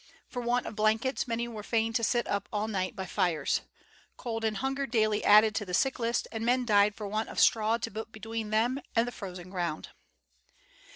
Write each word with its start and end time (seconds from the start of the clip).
For 0.27 0.41
want 0.41 0.65
of 0.65 0.75
blankets 0.75 1.27
many 1.27 1.47
were 1.47 1.61
fain 1.61 1.93
to 1.93 2.03
sit 2.03 2.25
up 2.27 2.49
all 2.51 2.67
night 2.67 2.95
by 2.95 3.05
fires. 3.05 3.61
Cold 4.17 4.43
and 4.43 4.57
hunger 4.57 4.87
daily 4.87 5.23
added 5.23 5.53
to 5.53 5.63
the 5.63 5.75
sick 5.75 5.99
list, 5.99 6.27
and 6.31 6.43
men 6.43 6.65
died 6.65 6.95
for 6.95 7.07
want 7.07 7.29
of 7.29 7.39
straw 7.39 7.77
to 7.77 7.91
put 7.91 8.11
between 8.11 8.49
them 8.49 8.81
and 8.95 9.07
the 9.07 9.11
frozen 9.11 9.51
ground." 9.51 9.89